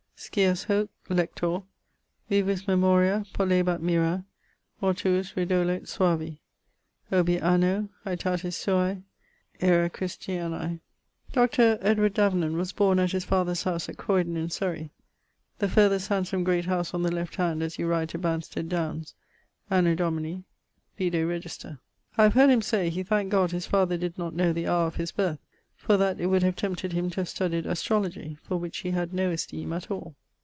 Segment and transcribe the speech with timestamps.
[0.23, 1.63] Scias hoc, lector:
[2.29, 4.23] vivus memoria Pollebat mirâ,
[4.79, 6.37] mortuus redolet suavi.
[7.11, 9.01] Obiit anno {Aetatis suae...
[9.63, 10.79] {Aerae Christianae...
[11.33, 11.79] Dr.
[11.81, 14.91] Edward Davenant was borne at his father's howse at Croydon in Surrey
[15.57, 19.15] (the farthest handsome great howse on the left hand as you ride to Bansted Downes)
[19.71, 20.43] anno Domini...
[20.99, 21.79] (vide register).
[22.15, 24.85] I have heard him say, he thankt God his father did not know the houre
[24.85, 25.39] of his birth;
[25.75, 29.11] for that it would have tempted him to have studyed astrologie, for which he had
[29.11, 30.15] no esteeme at all.